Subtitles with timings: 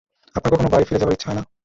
[0.35, 1.43] আপনার কখনো বাড়ি ফিরে যাবার ইচ্ছে হয় না?